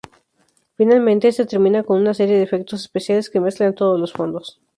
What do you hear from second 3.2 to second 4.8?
que mezclan todos los fondos.